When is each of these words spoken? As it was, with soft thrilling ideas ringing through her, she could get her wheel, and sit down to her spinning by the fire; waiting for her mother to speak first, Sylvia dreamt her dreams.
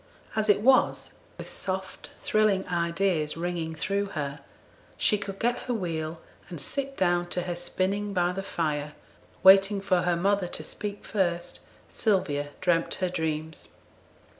As 0.35 0.49
it 0.49 0.61
was, 0.61 1.19
with 1.37 1.47
soft 1.47 2.09
thrilling 2.23 2.67
ideas 2.67 3.37
ringing 3.37 3.75
through 3.75 4.05
her, 4.17 4.39
she 4.97 5.15
could 5.19 5.37
get 5.37 5.59
her 5.69 5.75
wheel, 5.75 6.19
and 6.49 6.59
sit 6.59 6.97
down 6.97 7.27
to 7.29 7.43
her 7.43 7.53
spinning 7.53 8.11
by 8.11 8.31
the 8.31 8.41
fire; 8.41 8.93
waiting 9.43 9.79
for 9.79 10.01
her 10.01 10.15
mother 10.15 10.47
to 10.47 10.63
speak 10.63 11.03
first, 11.05 11.59
Sylvia 11.87 12.49
dreamt 12.61 12.95
her 12.95 13.09
dreams. 13.09 13.67